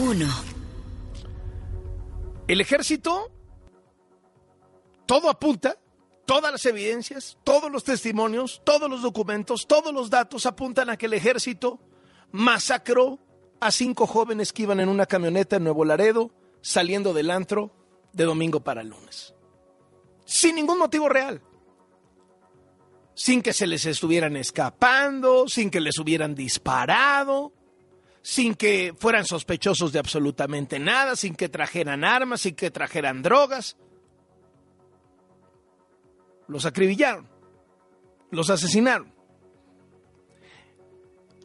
[0.00, 0.26] 1.
[2.48, 3.30] El ejército,
[5.04, 5.76] todo apunta,
[6.24, 11.04] todas las evidencias, todos los testimonios, todos los documentos, todos los datos apuntan a que
[11.04, 11.80] el ejército
[12.32, 13.18] masacró
[13.60, 16.30] a cinco jóvenes que iban en una camioneta en Nuevo Laredo
[16.62, 17.70] saliendo del antro
[18.14, 19.34] de domingo para lunes.
[20.24, 21.42] Sin ningún motivo real.
[23.14, 27.52] Sin que se les estuvieran escapando, sin que les hubieran disparado,
[28.22, 33.76] sin que fueran sospechosos de absolutamente nada, sin que trajeran armas, sin que trajeran drogas.
[36.48, 37.28] Los acribillaron,
[38.30, 39.12] los asesinaron.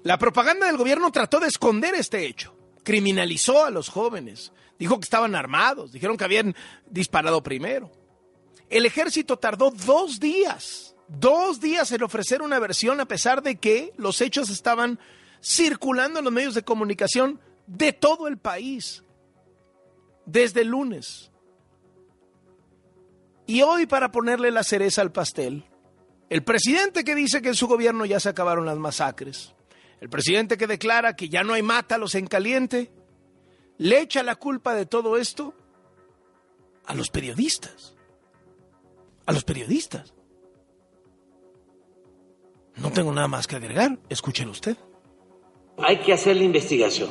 [0.04, 5.06] La propaganda del gobierno trató de esconder este hecho, criminalizó a los jóvenes, dijo que
[5.06, 6.56] estaban armados, dijeron que habían
[6.88, 7.92] disparado primero.
[8.70, 13.94] El ejército tardó dos días, dos días en ofrecer una versión a pesar de que
[13.98, 15.00] los hechos estaban
[15.46, 19.04] circulando en los medios de comunicación de todo el país,
[20.26, 21.32] desde lunes.
[23.46, 25.64] Y hoy, para ponerle la cereza al pastel,
[26.32, 29.54] el presidente que dice que en su gobierno ya se acabaron las masacres,
[30.02, 32.92] el presidente que declara que ya no hay mátalos en caliente,
[33.78, 35.54] le echa la culpa de todo esto
[36.88, 37.94] a los periodistas.
[39.28, 40.12] A los periodistas.
[42.78, 44.76] No tengo nada más que agregar, escúchelo usted.
[45.78, 47.10] Hay que hacer la investigación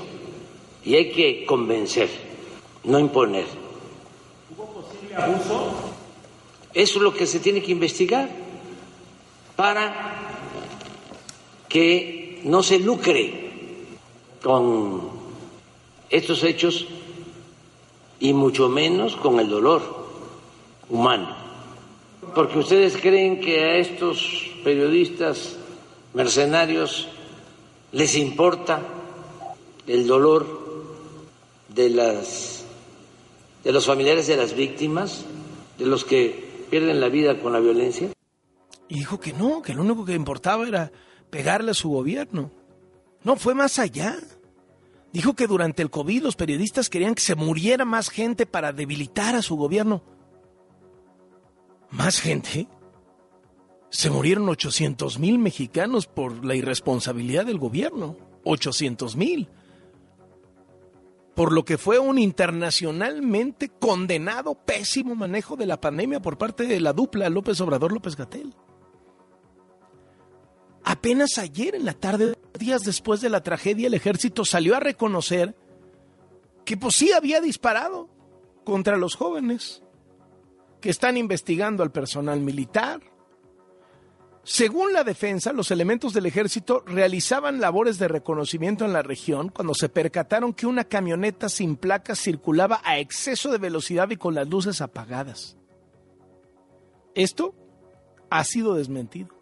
[0.84, 2.08] y hay que convencer,
[2.84, 3.46] no imponer.
[4.56, 5.72] ¿Hubo posible abuso?
[6.72, 8.28] Eso es lo que se tiene que investigar
[9.54, 10.14] para
[11.68, 13.50] que no se lucre
[14.42, 15.10] con
[16.10, 16.86] estos hechos
[18.20, 19.82] y mucho menos con el dolor
[20.88, 21.36] humano.
[22.34, 25.56] Porque ustedes creen que a estos periodistas
[26.12, 27.08] mercenarios
[27.94, 28.82] les importa
[29.86, 30.46] el dolor
[31.68, 32.64] de las
[33.62, 35.24] de los familiares de las víctimas,
[35.78, 38.10] de los que pierden la vida con la violencia?
[38.88, 40.92] Y dijo que no, que lo único que importaba era
[41.30, 42.50] pegarle a su gobierno.
[43.22, 44.18] No, fue más allá.
[45.12, 49.34] Dijo que durante el COVID los periodistas querían que se muriera más gente para debilitar
[49.34, 50.02] a su gobierno.
[51.90, 52.66] ¿Más gente?
[53.94, 58.16] Se murieron 800 mil mexicanos por la irresponsabilidad del gobierno.
[58.42, 59.48] 800 mil.
[61.36, 66.80] Por lo que fue un internacionalmente condenado pésimo manejo de la pandemia por parte de
[66.80, 68.52] la dupla López Obrador-López Gatel.
[70.82, 75.56] Apenas ayer en la tarde, días después de la tragedia, el ejército salió a reconocer
[76.64, 78.08] que pues sí había disparado
[78.64, 79.84] contra los jóvenes,
[80.80, 83.13] que están investigando al personal militar.
[84.44, 89.74] Según la defensa, los elementos del ejército realizaban labores de reconocimiento en la región cuando
[89.74, 94.46] se percataron que una camioneta sin placas circulaba a exceso de velocidad y con las
[94.46, 95.56] luces apagadas.
[97.14, 97.54] Esto
[98.28, 99.34] ha sido desmentido.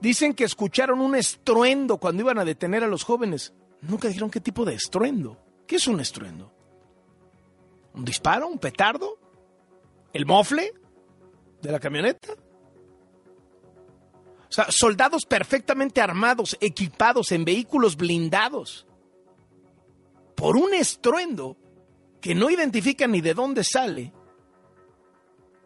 [0.00, 3.54] Dicen que escucharon un estruendo cuando iban a detener a los jóvenes.
[3.82, 5.38] Nunca dijeron qué tipo de estruendo.
[5.64, 6.52] ¿Qué es un estruendo?
[7.94, 8.48] ¿Un disparo?
[8.48, 9.16] ¿Un petardo?
[10.12, 10.72] ¿El mofle
[11.62, 12.34] de la camioneta?
[14.54, 18.86] Sea, soldados perfectamente armados, equipados en vehículos blindados.
[20.36, 21.56] Por un estruendo
[22.20, 24.12] que no identifican ni de dónde sale.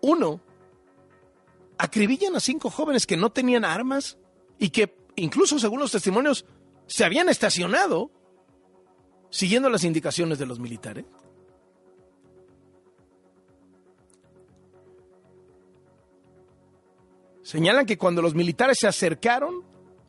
[0.00, 0.40] Uno,
[1.76, 4.16] acribillan a cinco jóvenes que no tenían armas,
[4.58, 6.46] y que incluso según los testimonios
[6.86, 8.10] se habían estacionado
[9.28, 11.04] siguiendo las indicaciones de los militares.
[17.48, 19.64] Señalan que cuando los militares se acercaron,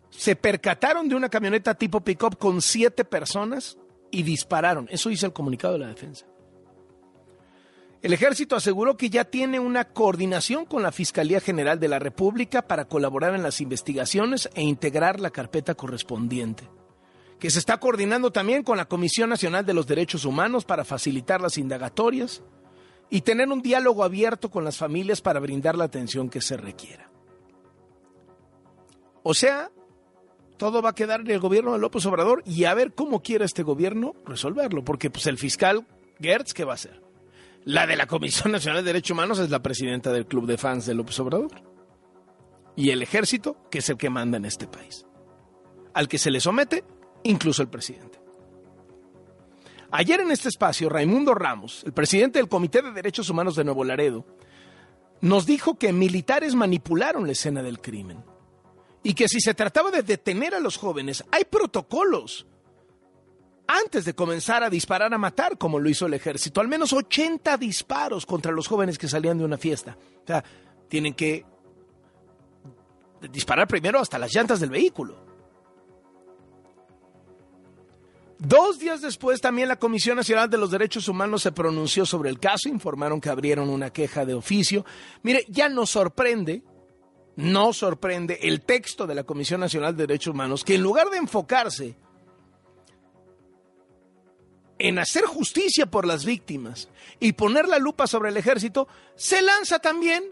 [0.10, 3.78] se percataron de una camioneta tipo pick-up con siete personas
[4.12, 4.90] y dispararon.
[4.92, 6.26] Eso dice el comunicado de la defensa.
[8.02, 12.68] El ejército aseguró que ya tiene una coordinación con la Fiscalía General de la República
[12.68, 16.70] para colaborar en las investigaciones e integrar la carpeta correspondiente,
[17.40, 21.40] que se está coordinando también con la Comisión Nacional de los Derechos Humanos para facilitar
[21.40, 22.44] las indagatorias
[23.10, 27.09] y tener un diálogo abierto con las familias para brindar la atención que se requiera.
[29.30, 29.70] O sea,
[30.58, 33.46] todo va a quedar en el gobierno de López Obrador y a ver cómo quiere
[33.46, 35.86] este gobierno resolverlo, porque pues el fiscal
[36.20, 37.04] Gertz, ¿qué va a hacer?
[37.64, 40.88] La de la Comisión Nacional de Derechos Humanos es la presidenta del Club de Fans
[40.88, 41.52] de López Obrador.
[42.76, 45.06] Y el ejército, que es el que manda en este país.
[45.94, 46.84] Al que se le somete
[47.22, 48.20] incluso el presidente.
[49.92, 53.84] Ayer en este espacio, Raimundo Ramos, el presidente del Comité de Derechos Humanos de Nuevo
[53.84, 54.26] Laredo,
[55.22, 58.24] nos dijo que militares manipularon la escena del crimen
[59.04, 62.46] y que si se trataba de detener a los jóvenes, hay protocolos
[63.68, 66.60] antes de comenzar a disparar a matar, como lo hizo el ejército.
[66.60, 69.96] Al menos 80 disparos contra los jóvenes que salían de una fiesta.
[70.24, 70.44] O sea,
[70.88, 71.46] tienen que
[73.32, 75.30] disparar primero hasta las llantas del vehículo.
[78.40, 82.40] Dos días después también la Comisión Nacional de los Derechos Humanos se pronunció sobre el
[82.40, 84.86] caso, informaron que abrieron una queja de oficio.
[85.24, 86.64] Mire, ya nos sorprende,
[87.40, 91.18] no sorprende el texto de la Comisión Nacional de Derechos Humanos, que en lugar de
[91.18, 91.96] enfocarse
[94.78, 96.90] en hacer justicia por las víctimas
[97.20, 100.24] y poner la lupa sobre el ejército, se lanza también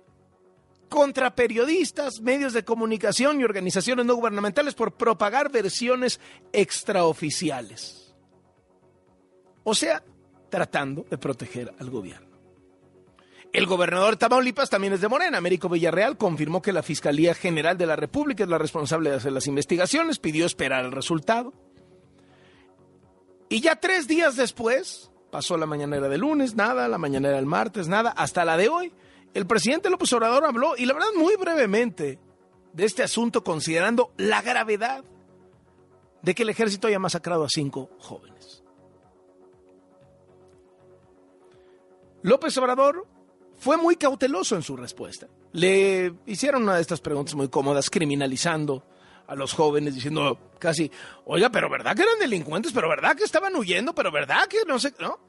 [0.90, 6.20] contra periodistas, medios de comunicación y organizaciones no gubernamentales por propagar versiones
[6.52, 8.14] extraoficiales.
[9.64, 10.04] O sea,
[10.50, 12.27] tratando de proteger al gobierno.
[13.58, 15.40] El gobernador de Tamaulipas también es de Morena.
[15.40, 19.32] Américo Villarreal confirmó que la Fiscalía General de la República es la responsable de hacer
[19.32, 21.54] las investigaciones, pidió esperar el resultado.
[23.50, 27.88] Y ya tres días después, pasó la mañanera de lunes, nada, la mañanera del martes,
[27.88, 28.94] nada, hasta la de hoy,
[29.34, 32.20] el presidente López Obrador habló, y la verdad muy brevemente,
[32.74, 35.04] de este asunto considerando la gravedad
[36.22, 38.64] de que el ejército haya masacrado a cinco jóvenes.
[42.22, 43.17] López Obrador
[43.58, 45.28] fue muy cauteloso en su respuesta.
[45.54, 48.84] Le hicieron una de estas preguntas muy cómodas, criminalizando
[49.28, 50.90] a los jóvenes, diciendo casi,
[51.26, 52.72] oiga, pero ¿verdad que eran delincuentes?
[52.72, 53.94] ¿Pero verdad que estaban huyendo?
[53.94, 54.94] ¿Pero verdad que no sé?
[55.00, 55.20] ¿No?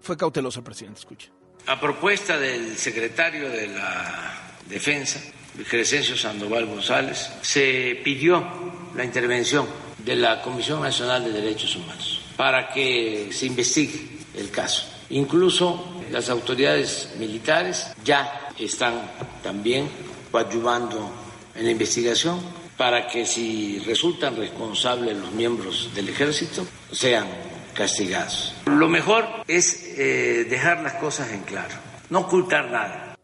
[0.00, 1.30] Fue cauteloso el presidente, escuche.
[1.66, 5.20] A propuesta del secretario de la Defensa,
[5.68, 8.44] Crescencio Sandoval González, se pidió
[8.96, 9.66] la intervención
[9.98, 14.88] de la Comisión Nacional de Derechos Humanos para que se investigue el caso.
[15.10, 19.10] Incluso las autoridades militares ya están
[19.42, 19.88] también
[20.30, 21.10] coadyuvando
[21.54, 22.40] en la investigación
[22.76, 27.26] para que si resultan responsables los miembros del ejército sean
[27.74, 28.54] castigados.
[28.66, 31.74] Lo mejor es eh, dejar las cosas en claro,
[32.08, 33.16] no ocultar nada.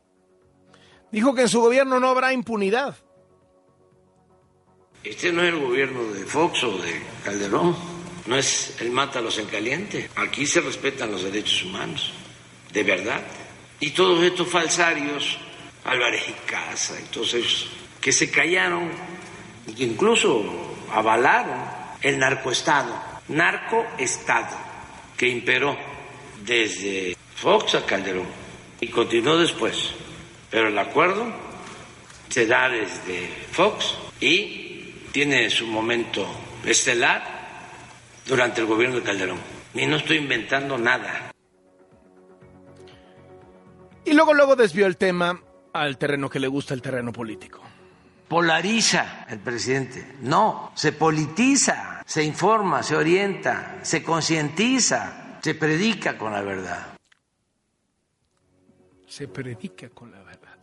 [1.10, 2.96] Dijo que en su gobierno no habrá impunidad.
[5.02, 7.76] Este no es el gobierno de Fox o de Calderón,
[8.26, 10.10] no es el mátalos en caliente.
[10.16, 12.12] Aquí se respetan los derechos humanos,
[12.76, 13.22] de verdad.
[13.80, 15.38] Y todos estos falsarios,
[15.84, 17.70] Álvarez y Casa y todos esos,
[18.02, 18.90] que se callaron
[19.66, 21.58] y que incluso avalaron
[22.02, 22.94] el narcoestado
[23.28, 24.56] narcoestado
[25.16, 25.76] que imperó
[26.44, 28.28] desde Fox a Calderón
[28.78, 29.90] y continuó después.
[30.50, 31.26] Pero el acuerdo
[32.28, 36.26] se da desde Fox y tiene su momento
[36.64, 37.24] estelar
[38.26, 39.40] durante el gobierno de Calderón.
[39.74, 41.32] Y no estoy inventando nada.
[44.06, 45.38] Y luego, luego desvió el tema
[45.74, 47.60] al terreno que le gusta, el terreno político.
[48.28, 50.16] Polariza el presidente.
[50.22, 56.96] No, se politiza se informa, se orienta, se concientiza, se predica con la verdad.
[59.06, 60.56] Se predica con la verdad.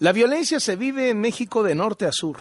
[0.00, 2.38] La violencia se vive en México de norte a sur.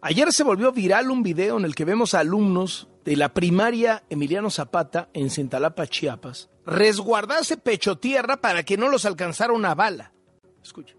[0.00, 4.04] Ayer se volvió viral un video en el que vemos a alumnos de la primaria
[4.08, 10.12] Emiliano Zapata en Cintalapa, Chiapas, resguardarse pecho tierra para que no los alcanzara una bala.
[10.62, 10.94] Escucha.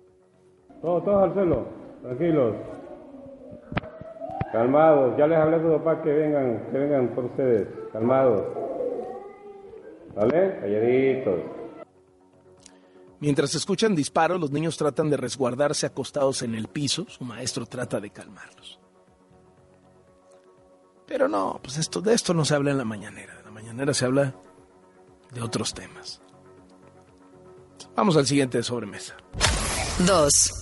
[0.82, 1.66] Todos, todos al suelo,
[2.02, 2.56] tranquilos.
[4.52, 8.44] Calmados, ya les hablé a sus papás que vengan, que vengan por ustedes, calmados.
[10.14, 10.60] ¿Vale?
[10.60, 11.40] Calladitos.
[13.22, 17.06] Mientras escuchan disparos, los niños tratan de resguardarse acostados en el piso.
[17.08, 18.80] Su maestro trata de calmarlos.
[21.06, 23.38] Pero no, pues esto, de esto no se habla en la mañanera.
[23.40, 24.34] En la mañanera se habla
[25.32, 26.22] de otros temas.
[27.96, 29.16] Vamos al siguiente de sobremesa.
[30.06, 30.54] Dos.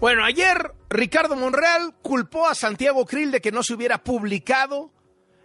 [0.00, 4.92] Bueno, ayer Ricardo Monreal culpó a Santiago Krill de que no se hubiera publicado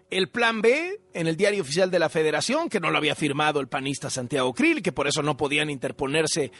[0.09, 3.59] el plan B en el diario oficial de la Federación, que no lo había firmado
[3.59, 6.51] el panista Santiago Krill, que por eso no podían interponerse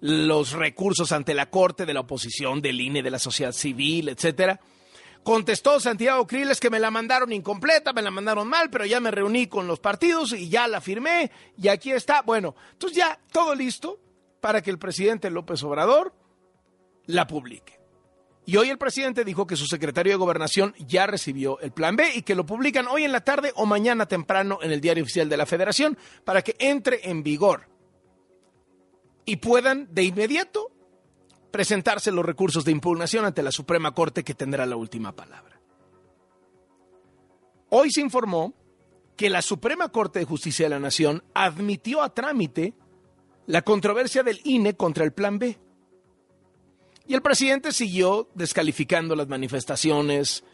[0.00, 4.60] los recursos ante la Corte de la oposición, del INE, de la sociedad civil, etcétera.
[5.22, 9.00] Contestó Santiago Krill es que me la mandaron incompleta, me la mandaron mal, pero ya
[9.00, 12.22] me reuní con los partidos y ya la firmé y aquí está.
[12.22, 14.00] Bueno, entonces ya todo listo
[14.40, 16.14] para que el presidente López Obrador
[17.06, 17.78] la publique.
[18.46, 22.12] Y hoy el presidente dijo que su secretario de gobernación ya recibió el plan B
[22.14, 25.28] y que lo publican hoy en la tarde o mañana temprano en el diario oficial
[25.28, 27.68] de la federación para que entre en vigor
[29.26, 30.70] y puedan de inmediato
[31.50, 35.60] presentarse los recursos de impugnación ante la Suprema Corte que tendrá la última palabra.
[37.70, 38.54] Hoy se informó
[39.16, 42.74] que la Suprema Corte de Justicia de la Nación admitió a trámite
[43.46, 45.58] la controversia del INE contra el Plan B.
[47.06, 50.44] Y el presidente siguió descalificando las manifestaciones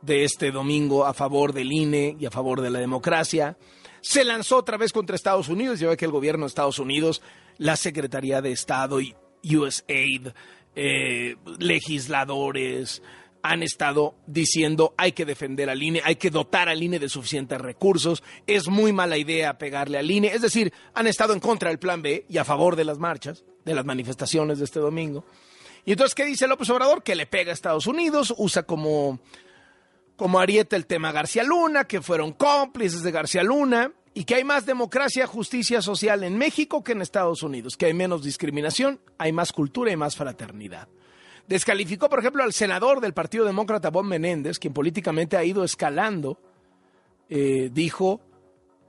[0.00, 3.58] de este domingo a favor del INE y a favor de la democracia.
[4.00, 5.80] Se lanzó otra vez contra Estados Unidos.
[5.80, 7.22] Ya que el gobierno de Estados Unidos,
[7.58, 10.28] la Secretaría de Estado y USAID,
[10.76, 13.02] eh, legisladores,
[13.44, 17.60] han estado diciendo hay que defender al INE, hay que dotar al INE de suficientes
[17.60, 21.78] recursos, es muy mala idea pegarle al INE, es decir, han estado en contra del
[21.78, 25.26] plan B y a favor de las marchas, de las manifestaciones de este domingo.
[25.84, 27.02] Y entonces, ¿qué dice López Obrador?
[27.02, 29.20] Que le pega a Estados Unidos, usa como,
[30.16, 34.44] como arieta el tema García Luna, que fueron cómplices de García Luna, y que hay
[34.44, 39.32] más democracia, justicia social en México que en Estados Unidos, que hay menos discriminación, hay
[39.32, 40.88] más cultura y más fraternidad.
[41.48, 46.38] Descalificó, por ejemplo, al senador del Partido Demócrata, Bob Menéndez, quien políticamente ha ido escalando,
[47.28, 48.20] eh, dijo,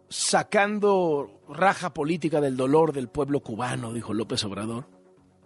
[0.07, 4.87] sacando raja política del dolor del pueblo cubano, dijo López Obrador.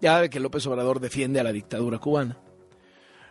[0.02, 2.38] Ya ve que López Obrador defiende a la dictadura cubana.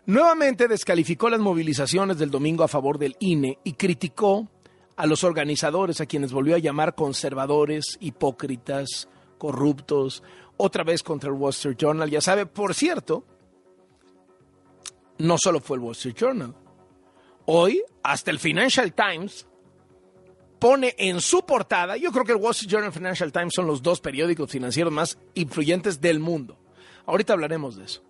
[0.07, 4.49] Nuevamente descalificó las movilizaciones del domingo a favor del INE y criticó
[4.99, 10.25] a los organizadores, a quienes volvió a llamar conservadores, hipócritas, corruptos,
[10.57, 12.11] otra vez contra el Wall Street Journal.
[12.11, 13.25] Ya sabe, por cierto,
[15.19, 16.53] no solo fue el Wall Street Journal.
[17.47, 19.47] Hoy, hasta el Financial Times
[20.59, 23.53] pone en su portada, yo creo que el Wall Street Journal y el Financial Times
[23.55, 26.59] son los dos periódicos financieros más influyentes del mundo.
[27.07, 28.03] Ahorita hablaremos de eso.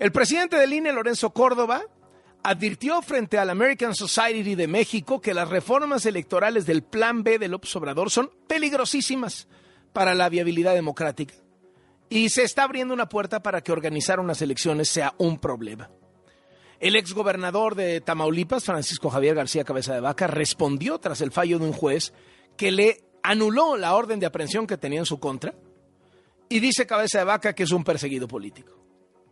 [0.00, 1.84] El presidente del INE, Lorenzo Córdoba,
[2.44, 7.48] advirtió frente al American Society de México que las reformas electorales del Plan B de
[7.48, 9.48] López Obrador son peligrosísimas
[9.94, 11.34] para la viabilidad democrática.
[12.10, 15.90] Y se está abriendo una puerta para que organizar unas elecciones sea un problema.
[16.80, 21.64] El exgobernador de Tamaulipas, Francisco Javier García Cabeza de Vaca, respondió tras el fallo de
[21.64, 22.12] un juez
[22.58, 25.54] que le anuló la orden de aprehensión que tenía en su contra
[26.50, 28.72] y dice Cabeza de Vaca que es un perseguido político.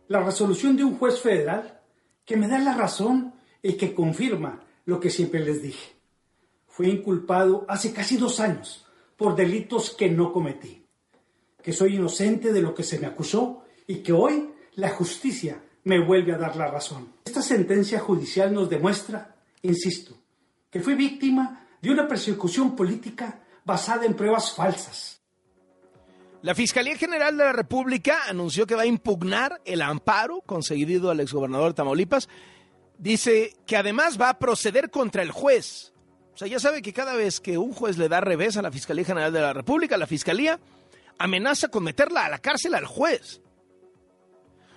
[0.07, 1.82] La resolución de un juez federal
[2.25, 5.93] que me da la razón y que confirma lo que siempre les dije.
[6.67, 10.85] Fui inculpado hace casi dos años por delitos que no cometí,
[11.61, 16.03] que soy inocente de lo que se me acusó y que hoy la justicia me
[16.03, 17.13] vuelve a dar la razón.
[17.25, 20.17] Esta sentencia judicial nos demuestra, insisto,
[20.69, 25.12] que fui víctima de una persecución política basada en pruebas falsas.
[26.43, 31.21] La Fiscalía General de la República anunció que va a impugnar el amparo concedido al
[31.21, 32.27] exgobernador de Tamaulipas.
[32.97, 35.93] Dice que además va a proceder contra el juez.
[36.33, 38.73] O sea, ya sabe que cada vez que un juez le da revés a la
[38.73, 40.59] Fiscalía General de la República, la Fiscalía
[41.17, 43.39] amenaza con meterla a la cárcel al juez.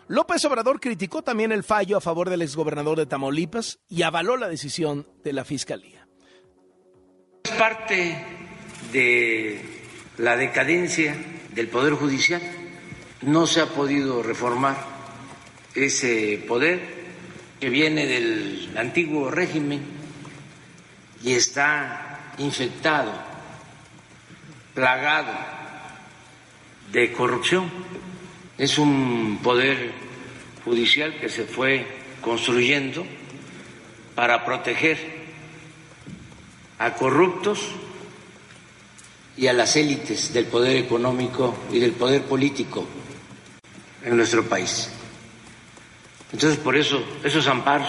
[0.06, 4.48] López Obrador criticó también el fallo a favor del exgobernador de Tamaulipas y avaló la
[4.48, 6.06] decisión de la Fiscalía.
[7.42, 8.24] Es parte
[8.92, 9.82] de
[10.18, 11.16] la decadencia
[11.56, 12.40] del Poder Judicial.
[13.22, 14.76] No se ha podido reformar
[15.74, 16.80] ese poder
[17.58, 19.82] que viene del antiguo régimen
[21.24, 23.12] y está infectado,
[24.74, 25.32] plagado
[26.92, 27.70] de corrupción
[28.58, 29.92] es un poder
[30.64, 31.86] judicial que se fue
[32.20, 33.06] construyendo
[34.14, 34.98] para proteger
[36.78, 37.60] a corruptos
[39.36, 42.86] y a las élites del poder económico y del poder político
[44.04, 44.90] en nuestro país.
[46.32, 47.88] Entonces, por eso, esos amparos,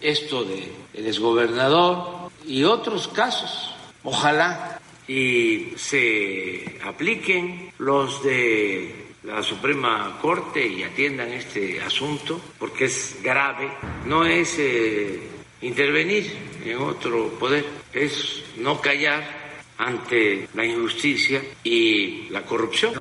[0.00, 10.66] esto de exgobernador y otros casos, ojalá y se apliquen los de la Suprema Corte
[10.66, 13.70] y atiendan este asunto porque es grave.
[14.04, 15.20] No es eh,
[15.62, 16.32] intervenir
[16.64, 19.45] en otro poder, es no callar
[19.78, 22.94] ante la injusticia y la corrupción.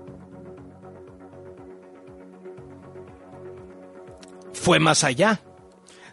[4.54, 5.42] Fue más allá.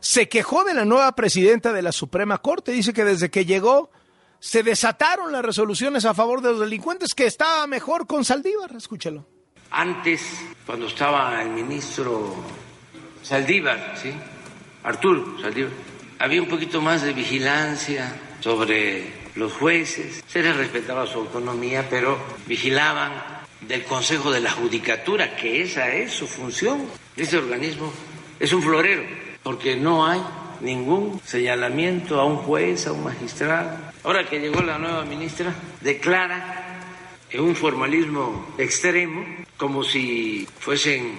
[0.00, 2.72] Se quejó de la nueva presidenta de la Suprema Corte.
[2.72, 3.90] Dice que desde que llegó
[4.40, 8.74] se desataron las resoluciones a favor de los delincuentes, que estaba mejor con Saldívar.
[8.74, 9.24] Escúchelo.
[9.70, 10.20] Antes,
[10.66, 12.34] cuando estaba el ministro
[13.22, 14.12] Saldívar, ¿sí?
[14.82, 15.70] Arturo Saldívar,
[16.18, 22.18] había un poquito más de vigilancia sobre los jueces, se les respetaba su autonomía, pero
[22.46, 23.12] vigilaban
[23.60, 26.86] del Consejo de la Judicatura, que esa es su función.
[27.16, 27.92] Ese organismo
[28.38, 29.02] es un florero,
[29.42, 30.20] porque no hay
[30.60, 33.76] ningún señalamiento a un juez, a un magistrado.
[34.04, 36.80] Ahora que llegó la nueva ministra, declara
[37.30, 39.24] en un formalismo extremo,
[39.56, 41.18] como si fuesen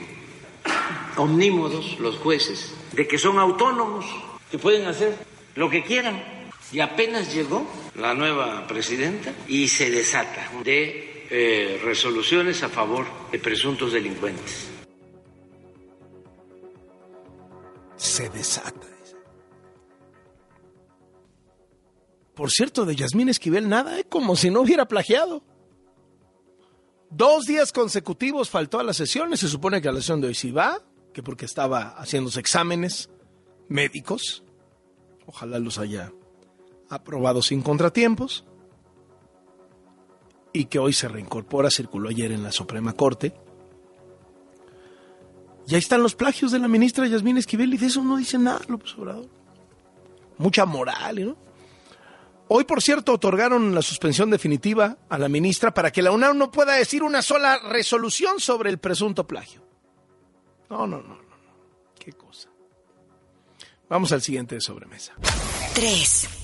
[1.16, 4.06] omnímodos los jueces, de que son autónomos,
[4.52, 5.16] que pueden hacer
[5.56, 6.43] lo que quieran.
[6.74, 13.38] Y apenas llegó la nueva presidenta y se desata de eh, resoluciones a favor de
[13.38, 14.70] presuntos delincuentes.
[17.96, 18.88] Se desata.
[22.34, 24.06] Por cierto, de Yasmín Esquivel nada, ¿eh?
[24.10, 25.44] como si no hubiera plagiado.
[27.12, 29.42] Dos días consecutivos faltó a las sesiones.
[29.42, 30.82] Se supone que a la sesión de hoy sí va,
[31.14, 33.12] que porque estaba haciéndose exámenes
[33.70, 34.44] médicos.
[35.28, 36.12] Ojalá los haya
[36.96, 38.46] aprobado sin contratiempos.
[40.52, 43.34] Y que hoy se reincorpora, circuló ayer en la Suprema Corte.
[45.68, 48.38] Y ahí están los plagios de la ministra Yasmín Esquivel y de eso no dice
[48.38, 49.30] nada López Obrador.
[50.38, 51.38] Mucha moral, ¿no?
[52.50, 56.52] Hoy, por cierto, otorgaron la suspensión definitiva a la ministra para que la UNAM no
[56.52, 59.66] pueda decir una sola resolución sobre el presunto plagio.
[60.70, 61.24] No, no, no, no.
[61.98, 62.50] Qué cosa.
[63.90, 65.14] Vamos al siguiente de sobremesa.
[65.74, 66.43] Tres.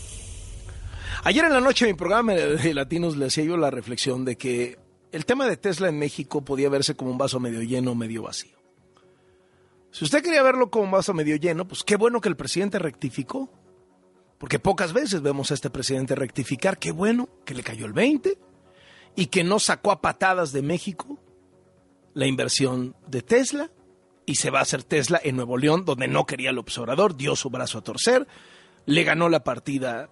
[1.24, 4.38] Ayer en la noche en mi programa de Latinos le hacía yo la reflexión de
[4.38, 4.80] que
[5.12, 8.24] el tema de Tesla en México podía verse como un vaso medio lleno o medio
[8.24, 8.58] vacío.
[9.92, 12.80] Si usted quería verlo como un vaso medio lleno, pues qué bueno que el presidente
[12.80, 13.52] rectificó
[14.38, 16.80] porque pocas veces vemos a este presidente rectificar.
[16.80, 18.38] Qué bueno que le cayó el 20
[19.16, 21.20] y que no sacó a patadas de México
[22.14, 23.70] la inversión de Tesla
[24.26, 27.36] y se va a hacer Tesla en Nuevo León, donde no quería el observador, dio
[27.36, 28.28] su brazo a torcer,
[28.86, 30.10] le ganó la partida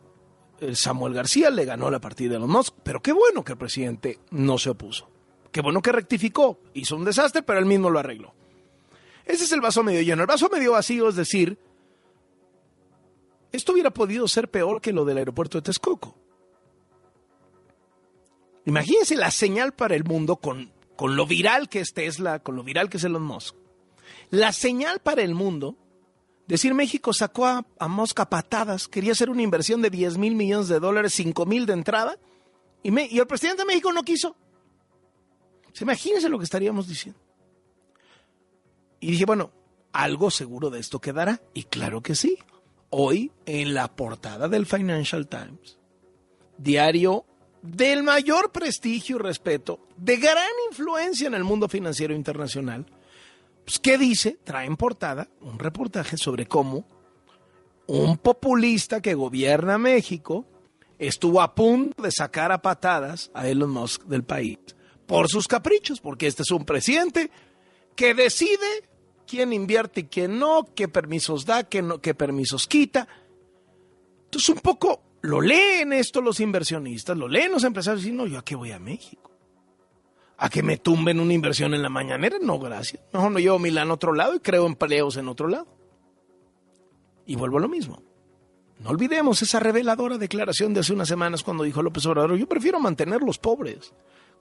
[0.74, 4.20] Samuel García, le ganó la partida de los Musk, pero qué bueno que el presidente
[4.32, 5.10] no se opuso.
[5.52, 8.34] Qué bueno que rectificó, hizo un desastre, pero él mismo lo arregló.
[9.26, 10.22] Ese es el vaso medio lleno.
[10.22, 11.58] El vaso medio vacío es decir,
[13.52, 16.16] esto hubiera podido ser peor que lo del aeropuerto de Texcoco.
[18.66, 22.64] Imagínense la señal para el mundo con, con lo viral que es Tesla, con lo
[22.64, 23.56] viral que es Elon Musk.
[24.30, 25.78] La señal para el mundo,
[26.48, 30.36] decir México sacó a, a Musk a patadas, quería hacer una inversión de 10 mil
[30.36, 32.18] millones de dólares, 5 mil de entrada,
[32.84, 34.36] y, me, y el presidente de México no quiso.
[35.80, 37.20] Imagínense lo que estaríamos diciendo.
[39.00, 39.52] Y dije, bueno,
[39.92, 41.42] algo seguro de esto quedará.
[41.54, 42.40] Y claro que sí
[42.90, 45.78] hoy en la portada del Financial Times,
[46.58, 47.26] diario
[47.62, 52.86] del mayor prestigio y respeto, de gran influencia en el mundo financiero internacional,
[53.68, 54.40] pues, ¿qué dice?
[54.46, 56.86] Trae en portada un reportaje sobre cómo
[57.88, 60.46] un populista que gobierna México
[60.98, 64.58] estuvo a punto de sacar a patadas a Elon Musk del país
[65.06, 67.30] por sus caprichos, porque este es un presidente
[67.94, 68.86] que decide
[69.28, 73.06] quién invierte y quién no, qué permisos da, qué, no, qué permisos quita.
[74.24, 78.40] Entonces un poco lo leen esto los inversionistas, lo leen los empresarios y no, yo
[78.40, 79.27] a qué voy a México.
[80.38, 82.38] ¿A que me tumben una inversión en la mañanera?
[82.40, 83.02] No, gracias.
[83.12, 85.68] Mejor no llevo Milán a otro lado y creo empleos en otro lado.
[87.26, 88.04] Y vuelvo a lo mismo.
[88.80, 92.80] No olvidemos esa reveladora declaración de hace unas semanas cuando dijo López Obrador, yo prefiero
[92.80, 93.94] mantener los pobres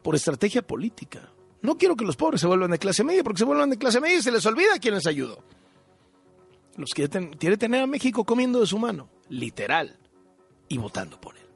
[0.02, 1.30] por estrategia política.
[1.62, 4.00] No quiero que los pobres se vuelvan de clase media, porque se vuelvan de clase
[4.00, 5.42] media y se les olvida quién les ayudó.
[6.76, 9.98] Los quiere, quiere tener a México comiendo de su mano, literal,
[10.68, 11.46] y votando por él.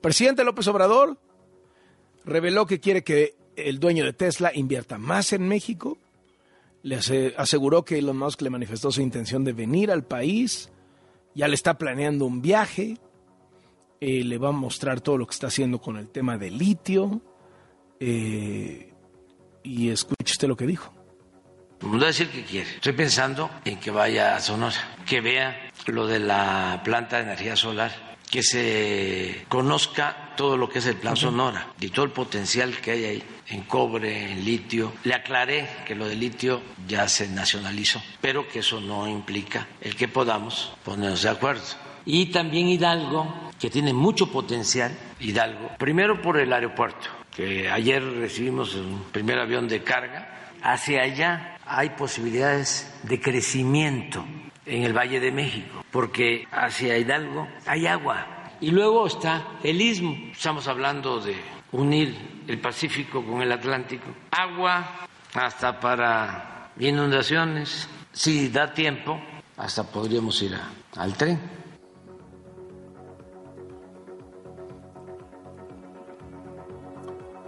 [0.00, 1.16] presidente López Obrador
[2.24, 5.98] reveló que quiere que el dueño de Tesla invierta más en México.
[6.82, 6.98] Le
[7.36, 10.70] aseguró que Elon Musk le manifestó su intención de venir al país.
[11.34, 12.96] Ya le está planeando un viaje.
[14.00, 17.20] Eh, le va a mostrar todo lo que está haciendo con el tema del litio.
[17.98, 18.92] Eh,
[19.62, 20.94] y escuche usted lo que dijo.
[21.82, 22.70] No a decir que quiere.
[22.70, 27.56] Estoy pensando en que vaya a Sonora, que vea lo de la planta de energía
[27.56, 32.80] solar, que se conozca todo lo que es el plan Sonora y todo el potencial
[32.80, 34.92] que hay ahí en cobre, en litio.
[35.04, 39.96] Le aclaré que lo de litio ya se nacionalizó, pero que eso no implica el
[39.96, 41.62] que podamos ponernos de acuerdo.
[42.06, 48.74] Y también Hidalgo, que tiene mucho potencial, Hidalgo, primero por el aeropuerto que ayer recibimos
[48.74, 54.24] un primer avión de carga, hacia allá hay posibilidades de crecimiento
[54.70, 58.26] en el Valle de México, porque hacia Hidalgo hay agua.
[58.60, 61.34] Y luego está el istmo, estamos hablando de
[61.72, 69.20] unir el Pacífico con el Atlántico, agua hasta para inundaciones, si da tiempo,
[69.56, 70.56] hasta podríamos ir
[70.96, 71.60] al tren.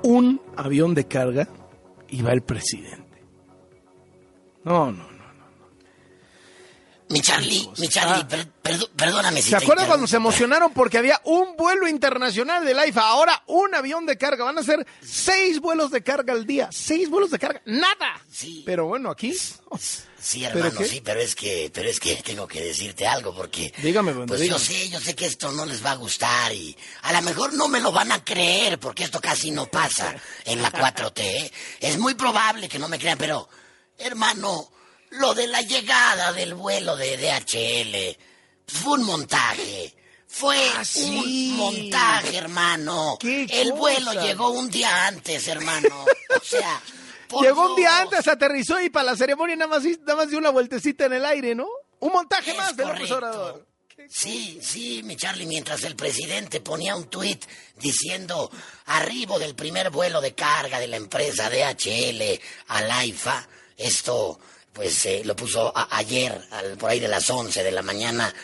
[0.02, 1.48] un avión de carga
[2.08, 3.24] y va el presidente.
[4.64, 5.11] No, no,
[7.12, 8.24] Mi Charlie, mi Charlie,
[8.96, 13.02] perdóname si ¿Se acuerdan cuando se emocionaron porque había un vuelo internacional del AIFA?
[13.02, 14.44] Ahora un avión de carga.
[14.44, 16.70] Van a ser seis vuelos de carga al día.
[16.72, 17.60] Seis vuelos de carga.
[17.66, 18.18] Nada.
[18.30, 18.62] Sí.
[18.64, 19.34] Pero bueno, aquí.
[20.18, 23.74] Sí, hermano, sí, pero es que, pero es que tengo que decirte algo porque.
[23.82, 26.74] Dígame, bueno, Pues yo sé, yo sé que esto no les va a gustar y
[27.02, 30.14] a lo mejor no me lo van a creer porque esto casi no pasa
[30.46, 31.20] en la 4T.
[31.20, 31.52] ¿eh?
[31.80, 33.48] Es muy probable que no me crean, pero,
[33.98, 34.70] hermano,
[35.12, 38.16] lo de la llegada del vuelo de DHL
[38.66, 39.94] fue un montaje.
[40.26, 41.02] Fue Ah, sí.
[41.52, 43.18] un montaje, hermano.
[43.20, 46.04] ¿Qué El vuelo llegó un día antes, hermano.
[46.04, 46.80] O sea,
[47.40, 50.50] Llegó un día antes, aterrizó y para la ceremonia nada más, nada más dio una
[50.50, 51.66] vueltecita en el aire, ¿no?
[52.00, 53.16] Un montaje Es más de López correcto.
[53.16, 53.66] Obrador.
[54.10, 57.42] Sí, sí, mi Charlie, mientras el presidente ponía un tuit
[57.76, 58.50] diciendo
[58.86, 63.48] arribo del primer vuelo de carga de la empresa DHL a la IFA,
[63.78, 64.38] esto
[64.72, 68.34] pues eh, lo puso a- ayer, al- por ahí de las 11 de la mañana.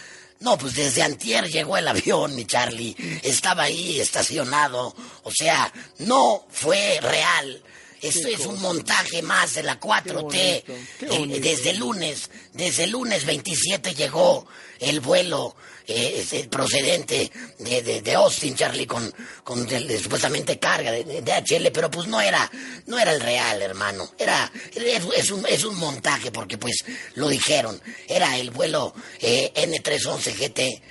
[0.40, 2.94] No, pues desde antier llegó el avión, mi Charlie.
[3.22, 4.94] Estaba ahí estacionado.
[5.24, 7.62] O sea, no fue real.
[8.00, 10.22] Esto es un montaje más de la 4T.
[10.22, 14.46] bonito, qué Eh, desde el lunes, desde el lunes 27 llegó
[14.80, 15.56] el vuelo
[15.90, 21.72] eh, procedente de, de, de Austin, Charlie, con, con de supuestamente carga de, de DHL,
[21.72, 22.50] pero pues no era,
[22.86, 24.12] no era el real, hermano.
[24.18, 26.84] Era, es, es un, es un montaje, porque pues
[27.14, 27.80] lo dijeron.
[28.06, 30.82] Era el vuelo eh, N311 GT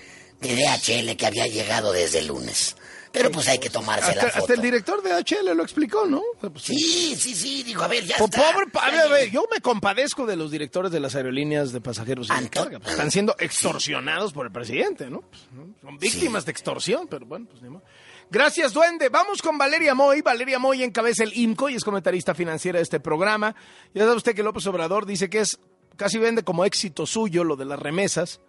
[0.42, 2.76] de DHL que había llegado desde el lunes.
[3.18, 6.22] Pero pues hay que tomarse Hasta, la hasta el director de HL lo explicó, ¿no?
[6.40, 8.52] Pues, Sí, sí, sí, digo, a ver, ya Po- está.
[8.54, 11.82] Pobre, a ver, a ver, yo me compadezco de los directores de las aerolíneas de
[11.82, 12.80] pasajeros y de Anto- carga.
[12.80, 15.22] Pues, están siendo extorsionados por el presidente, ¿no?
[15.22, 15.74] Pues, ¿no?
[15.82, 17.84] Son víctimas de extorsión, pero bueno, pues ni modo.
[18.30, 19.08] Gracias, Duende.
[19.10, 20.22] Vamos con Valeria Moy.
[20.22, 23.56] Valeria Moy encabeza el IMCO y es comentarista financiera de este programa.
[23.94, 25.58] Ya sabe usted que López Obrador dice que es
[25.96, 28.42] casi vende como éxito suyo lo de las remesas.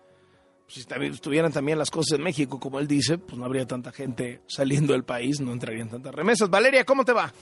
[0.69, 3.91] Si también estuvieran también las cosas en México, como él dice, pues no habría tanta
[3.91, 6.51] gente saliendo del país, no entrarían tantas remesas.
[6.51, 7.33] Valeria, ¿cómo te va?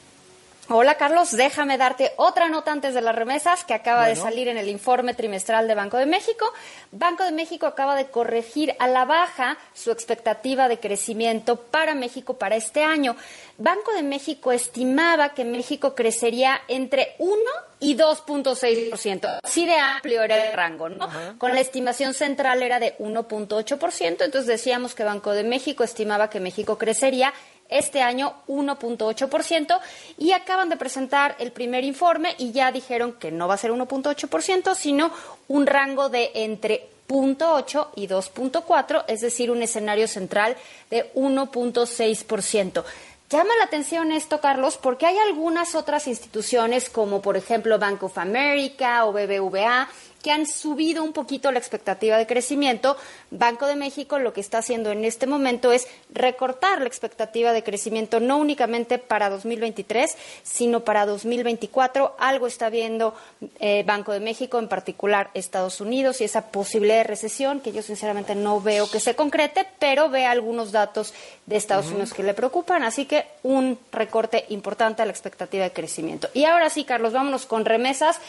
[0.68, 4.56] Hola Carlos, déjame darte otra nota antes de las remesas que acaba de salir en
[4.56, 6.52] el informe trimestral de Banco de México.
[6.90, 12.34] Banco de México acaba de corregir a la baja su expectativa de crecimiento para México
[12.34, 13.14] para este año.
[13.58, 17.32] Banco de México estimaba que México crecería entre 1
[17.78, 19.38] y 2.6%.
[19.44, 21.08] Así de amplio era el rango, ¿no?
[21.38, 26.40] Con la estimación central era de 1.8%, entonces decíamos que Banco de México estimaba que
[26.40, 27.32] México crecería
[27.68, 29.80] este año 1.8%
[30.18, 33.72] y acaban de presentar el primer informe y ya dijeron que no va a ser
[33.72, 35.10] 1.8%, sino
[35.48, 40.56] un rango de entre 0.8 y 2.4, es decir, un escenario central
[40.90, 42.84] de 1.6%.
[43.28, 48.18] Llama la atención esto, Carlos, porque hay algunas otras instituciones, como por ejemplo Bank of
[48.18, 49.88] America o BBVA,
[50.26, 52.96] que han subido un poquito la expectativa de crecimiento.
[53.30, 57.62] Banco de México lo que está haciendo en este momento es recortar la expectativa de
[57.62, 62.16] crecimiento no únicamente para 2023, sino para 2024.
[62.18, 63.14] Algo está viendo
[63.60, 67.82] eh, Banco de México, en particular Estados Unidos, y esa posibilidad de recesión que yo
[67.82, 71.14] sinceramente no veo que se concrete, pero ve algunos datos
[71.46, 72.82] de Estados Unidos que le preocupan.
[72.82, 76.28] Así que un recorte importante a la expectativa de crecimiento.
[76.34, 78.20] Y ahora sí, Carlos, vámonos con remesas.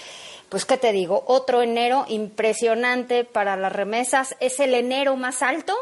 [0.50, 1.24] Pues, ¿qué te digo?
[1.28, 4.36] Otro enero impresionante para las remesas.
[4.40, 5.76] Es el enero más alto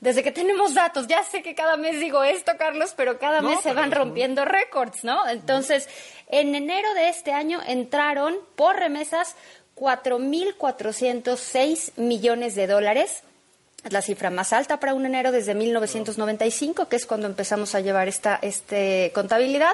[0.00, 1.06] desde que tenemos datos.
[1.06, 5.04] Ya sé que cada mes digo esto, Carlos, pero cada mes se van rompiendo récords,
[5.04, 5.28] ¿no?
[5.28, 5.88] Entonces,
[6.28, 9.34] en enero de este año entraron por remesas
[9.76, 13.22] 4.406 millones de dólares.
[13.84, 17.80] Es la cifra más alta para un enero desde 1995, que es cuando empezamos a
[17.80, 19.70] llevar esta este, contabilidad.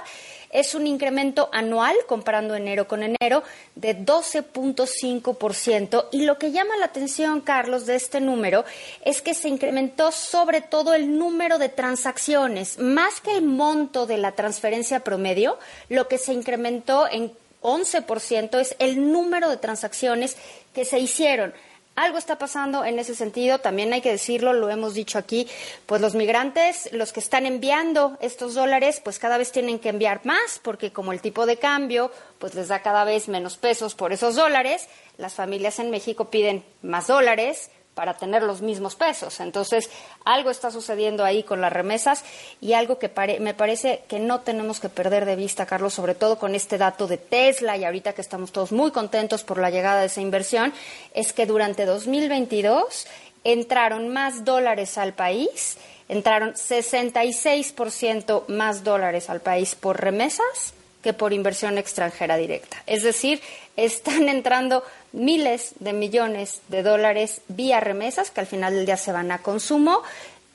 [0.50, 3.42] Es un incremento anual, comparando enero con enero,
[3.74, 6.08] de 12.5%.
[6.12, 8.66] Y lo que llama la atención, Carlos, de este número
[9.06, 14.18] es que se incrementó sobre todo el número de transacciones, más que el monto de
[14.18, 20.36] la transferencia promedio, lo que se incrementó en 11% es el número de transacciones
[20.74, 21.54] que se hicieron.
[21.96, 25.46] Algo está pasando en ese sentido, también hay que decirlo, lo hemos dicho aquí,
[25.86, 30.20] pues los migrantes, los que están enviando estos dólares, pues cada vez tienen que enviar
[30.24, 34.12] más, porque como el tipo de cambio, pues les da cada vez menos pesos por
[34.12, 39.38] esos dólares, las familias en México piden más dólares para tener los mismos pesos.
[39.40, 39.88] Entonces,
[40.24, 42.24] algo está sucediendo ahí con las remesas
[42.60, 46.14] y algo que pare- me parece que no tenemos que perder de vista, Carlos, sobre
[46.14, 49.70] todo con este dato de Tesla y ahorita que estamos todos muy contentos por la
[49.70, 50.72] llegada de esa inversión,
[51.14, 53.06] es que durante 2022
[53.44, 55.76] entraron más dólares al país,
[56.08, 60.74] entraron 66% más dólares al país por remesas
[61.04, 62.82] que por inversión extranjera directa.
[62.86, 63.42] Es decir,
[63.76, 69.12] están entrando miles de millones de dólares vía remesas que al final del día se
[69.12, 70.02] van a consumo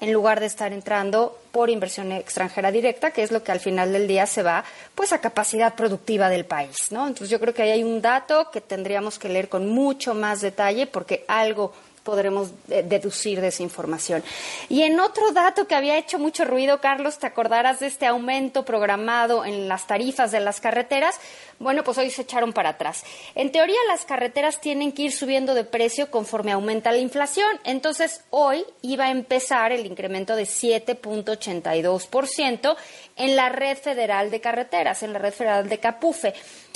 [0.01, 3.91] en lugar de estar entrando por inversión extranjera directa, que es lo que al final
[3.91, 4.63] del día se va
[4.95, 7.07] pues a capacidad productiva del país, ¿no?
[7.07, 10.41] Entonces yo creo que ahí hay un dato que tendríamos que leer con mucho más
[10.41, 14.23] detalle porque algo podremos eh, deducir de esa información.
[14.69, 18.65] Y en otro dato que había hecho mucho ruido, Carlos, te acordarás de este aumento
[18.65, 21.19] programado en las tarifas de las carreteras.
[21.59, 23.03] Bueno, pues hoy se echaron para atrás.
[23.35, 27.47] En teoría, las carreteras tienen que ir subiendo de precio conforme aumenta la inflación.
[27.63, 32.75] Entonces, hoy iba a empezar el incremento de 7.82%
[33.17, 36.33] en la red federal de carreteras, en la red federal de Capufe.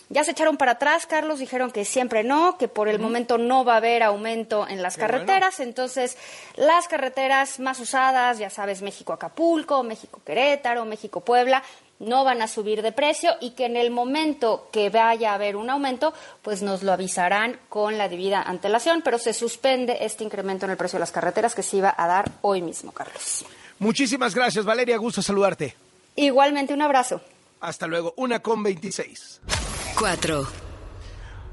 [0.10, 3.66] Ya se echaron para atrás, Carlos, dijeron que siempre no, que por el momento no
[3.66, 5.60] va a haber aumento en las carreteras.
[5.60, 6.18] Entonces,
[6.56, 11.64] las carreteras más usadas, ya sabes, México-Acapulco, México-Querétaro, México-Puebla,
[12.00, 15.56] no van a subir de precio y que en el momento que vaya a haber
[15.56, 20.66] un aumento, pues nos lo avisarán con la debida antelación, pero se suspende este incremento
[20.66, 23.46] en el precio de las carreteras que se iba a dar hoy mismo, Carlos.
[23.80, 24.98] Muchísimas gracias, Valeria.
[24.98, 25.76] Gusto saludarte.
[26.16, 27.22] Igualmente, un abrazo.
[27.62, 28.14] Hasta luego.
[28.18, 29.63] Una con 26.
[30.00, 30.48] 4.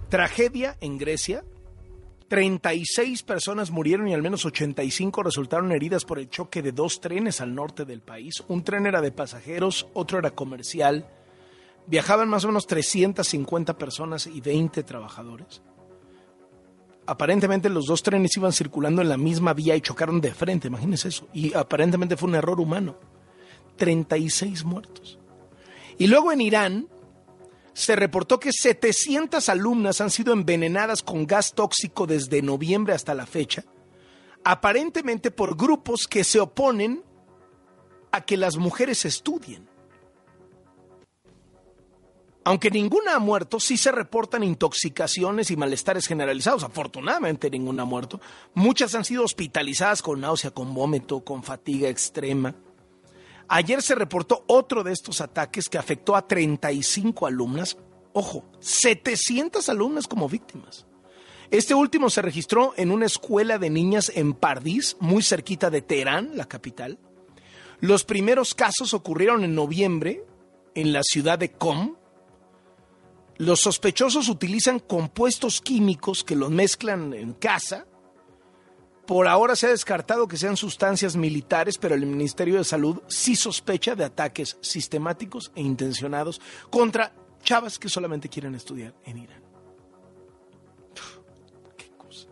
[0.08, 1.44] Tragedia en Grecia.
[2.28, 7.40] 36 personas murieron y al menos 85 resultaron heridas por el choque de dos trenes
[7.40, 8.42] al norte del país.
[8.48, 11.08] Un tren era de pasajeros, otro era comercial.
[11.86, 15.60] Viajaban más o menos 350 personas y 20 trabajadores.
[17.06, 21.08] Aparentemente los dos trenes iban circulando en la misma vía y chocaron de frente, imagínense
[21.08, 21.26] eso.
[21.32, 22.96] Y aparentemente fue un error humano.
[23.76, 25.18] 36 muertos.
[25.98, 26.88] Y luego en Irán,
[27.72, 33.26] se reportó que 700 alumnas han sido envenenadas con gas tóxico desde noviembre hasta la
[33.26, 33.64] fecha,
[34.44, 37.02] aparentemente por grupos que se oponen
[38.12, 39.68] a que las mujeres estudien.
[42.42, 46.64] Aunque ninguna ha muerto, sí se reportan intoxicaciones y malestares generalizados.
[46.64, 48.20] Afortunadamente ninguna ha muerto.
[48.54, 52.54] Muchas han sido hospitalizadas con náusea, con vómito, con fatiga extrema.
[53.52, 57.76] Ayer se reportó otro de estos ataques que afectó a 35 alumnas.
[58.12, 60.86] Ojo, 700 alumnas como víctimas.
[61.50, 66.36] Este último se registró en una escuela de niñas en Pardiz, muy cerquita de Teherán,
[66.36, 67.00] la capital.
[67.80, 70.24] Los primeros casos ocurrieron en noviembre
[70.76, 71.96] en la ciudad de Qom.
[73.36, 77.88] Los sospechosos utilizan compuestos químicos que los mezclan en casa
[79.10, 83.34] por ahora se ha descartado que sean sustancias militares, pero el Ministerio de Salud sí
[83.34, 89.42] sospecha de ataques sistemáticos e intencionados contra chavas que solamente quieren estudiar en Irán.
[91.76, 92.28] Qué cosa.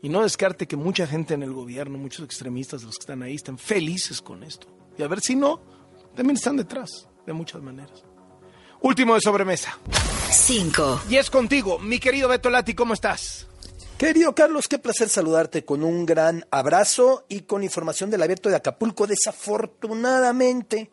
[0.00, 3.34] Y no descarte que mucha gente en el gobierno, muchos extremistas, los que están ahí,
[3.34, 4.68] están felices con esto.
[4.96, 5.60] Y a ver si no,
[6.14, 8.04] también están detrás, de muchas maneras.
[8.80, 9.78] Último de sobremesa.
[10.30, 10.98] Cinco.
[11.10, 13.46] Y es contigo, mi querido Beto Lati, ¿cómo estás?
[13.98, 18.56] Querido Carlos, qué placer saludarte con un gran abrazo y con información del abierto de
[18.56, 19.06] Acapulco.
[19.06, 20.90] Desafortunadamente,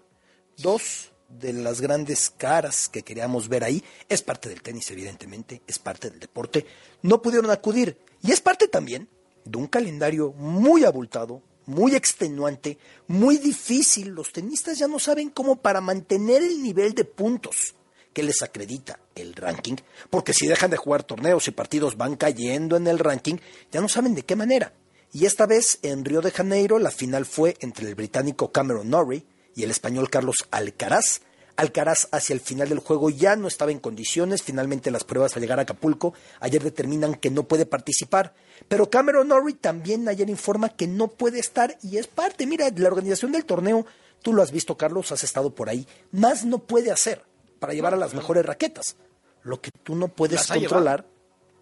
[0.55, 5.79] dos de las grandes caras que queríamos ver ahí, es parte del tenis evidentemente, es
[5.79, 6.65] parte del deporte,
[7.01, 7.97] no pudieron acudir.
[8.21, 9.09] Y es parte también
[9.43, 14.11] de un calendario muy abultado, muy extenuante, muy difícil.
[14.11, 17.75] Los tenistas ya no saben cómo para mantener el nivel de puntos
[18.13, 19.75] que les acredita el ranking,
[20.09, 23.37] porque si dejan de jugar torneos y partidos van cayendo en el ranking,
[23.71, 24.73] ya no saben de qué manera.
[25.11, 29.25] Y esta vez en Río de Janeiro la final fue entre el británico Cameron Norrie
[29.55, 31.21] y el español Carlos Alcaraz.
[31.55, 35.43] Alcaraz hacia el final del juego ya no estaba en condiciones, finalmente las pruebas al
[35.43, 38.33] llegar a Acapulco ayer determinan que no puede participar,
[38.67, 42.87] pero Cameron Norrie también ayer informa que no puede estar y es parte, mira, la
[42.87, 43.85] organización del torneo,
[44.23, 47.23] tú lo has visto Carlos, has estado por ahí, más no puede hacer
[47.63, 48.97] para llevar a las mejores raquetas.
[49.43, 51.07] Lo que tú no puedes controlar.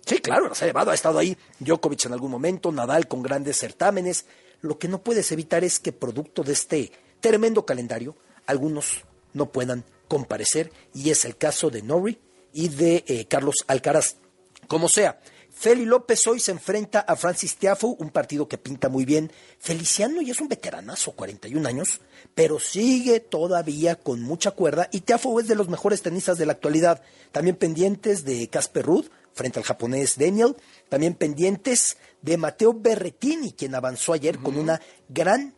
[0.04, 3.60] Sí, claro, las ha llevado, ha estado ahí Djokovic en algún momento, Nadal con grandes
[3.60, 4.26] certámenes.
[4.62, 8.16] Lo que no puedes evitar es que producto de este tremendo calendario,
[8.48, 12.18] algunos no puedan comparecer, y es el caso de Norrie
[12.52, 14.16] y de eh, Carlos Alcaraz.
[14.68, 15.22] Como sea,
[15.62, 19.32] Feli López hoy se enfrenta a Francis Tiafoe, un partido que pinta muy bien.
[19.60, 22.02] Feliciano ya es un veteranazo, 41 años,
[22.34, 26.54] pero sigue todavía con mucha cuerda y Tiafoe es de los mejores tenistas de la
[26.54, 27.04] actualidad.
[27.32, 30.56] También pendientes de Casper Ruud frente al japonés Daniel,
[30.90, 35.54] también pendientes de Matteo Berrettini, quien avanzó ayer con una gran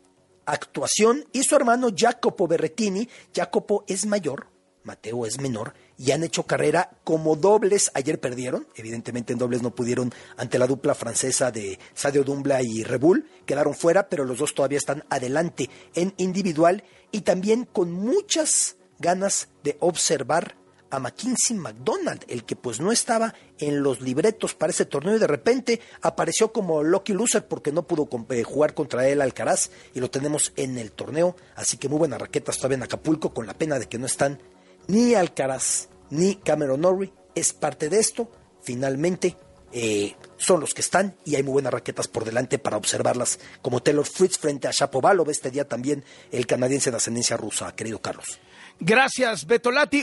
[0.46, 3.08] actuación, y su hermano Jacopo Berrettini.
[3.34, 4.48] Jacopo es mayor,
[4.84, 7.92] Mateo es menor, y han hecho carrera como dobles.
[7.94, 12.84] Ayer perdieron, evidentemente en dobles no pudieron ante la dupla francesa de Sadio Dumbla y
[12.84, 18.78] Rebull, quedaron fuera, pero los dos todavía están adelante en individual y también con muchas
[19.00, 20.56] ganas de observar
[20.94, 25.20] a Mackenzie McDonald, el que pues no estaba en los libretos para ese torneo y
[25.20, 30.00] de repente apareció como lucky loser porque no pudo eh, jugar contra él Alcaraz y
[30.00, 33.56] lo tenemos en el torneo, así que muy buenas raquetas todavía en Acapulco con la
[33.56, 34.40] pena de que no están
[34.88, 38.30] ni Alcaraz ni Cameron Norrie es parte de esto.
[38.62, 39.36] Finalmente,
[39.72, 43.82] eh, son los que están y hay muy buenas raquetas por delante para observarlas, como
[43.82, 48.40] Taylor Fritz frente a Shapovalov, este día también el canadiense de ascendencia rusa, querido Carlos.
[48.80, 50.02] Gracias, Betolati.